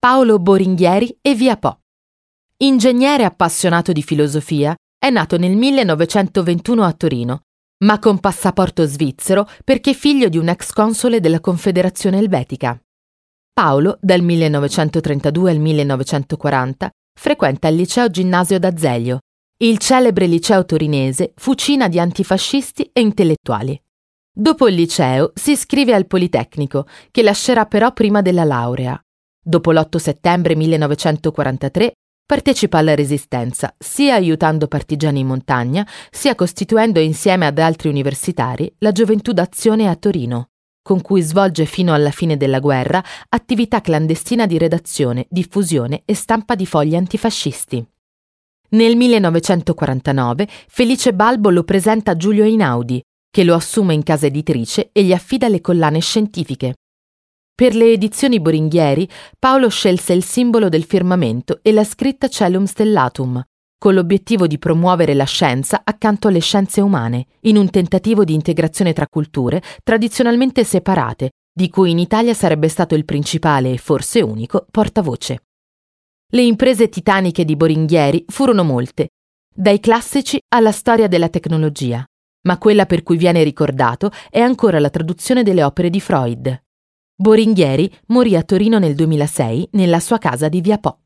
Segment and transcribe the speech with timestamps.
[0.00, 1.80] Paolo Boringhieri e via Po.
[2.62, 7.40] Ingegnere appassionato di filosofia, è nato nel 1921 a Torino,
[7.84, 12.80] ma con passaporto svizzero perché figlio di un ex console della Confederazione Elvetica.
[13.52, 19.18] Paolo, dal 1932 al 1940, frequenta il liceo ginnasio d'Azeglio,
[19.58, 23.78] il celebre liceo torinese fucina di antifascisti e intellettuali.
[24.32, 28.98] Dopo il liceo si iscrive al Politecnico, che lascerà però prima della laurea.
[29.42, 31.92] Dopo l'8 settembre 1943
[32.26, 38.92] partecipa alla Resistenza, sia aiutando partigiani in montagna, sia costituendo insieme ad altri universitari la
[38.92, 40.50] Gioventù d'Azione a Torino,
[40.82, 46.54] con cui svolge fino alla fine della guerra attività clandestina di redazione, diffusione e stampa
[46.54, 47.84] di fogli antifascisti.
[48.72, 54.90] Nel 1949 Felice Balbo lo presenta a Giulio Einaudi, che lo assume in casa editrice
[54.92, 56.74] e gli affida le collane scientifiche.
[57.60, 59.06] Per le edizioni Boringhieri,
[59.38, 63.42] Paolo scelse il simbolo del firmamento e la scritta Celum Stellatum,
[63.76, 68.94] con l'obiettivo di promuovere la scienza accanto alle scienze umane, in un tentativo di integrazione
[68.94, 74.64] tra culture tradizionalmente separate, di cui in Italia sarebbe stato il principale e forse unico
[74.70, 75.42] portavoce.
[76.32, 79.08] Le imprese titaniche di Boringhieri furono molte,
[79.54, 82.02] dai classici alla storia della tecnologia,
[82.46, 86.58] ma quella per cui viene ricordato è ancora la traduzione delle opere di Freud.
[87.20, 91.00] Boringhieri morì a Torino nel 2006 nella sua casa di Via Po.